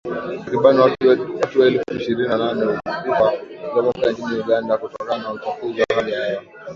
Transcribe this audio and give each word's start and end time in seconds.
Takriban 0.45 0.79
watu 0.79 1.11
elfu 1.11 1.47
ishirini 1.93 2.27
na 2.27 2.37
nane 2.37 2.65
hufa 2.85 3.03
kila 3.51 3.81
mwaka 3.81 4.11
nchini 4.11 4.39
Uganda 4.39 4.77
kutokana 4.77 5.23
na 5.23 5.31
uchafuzi 5.33 5.79
wa 5.79 5.95
hali 5.95 6.11
ya 6.11 6.25
hewa 6.25 6.43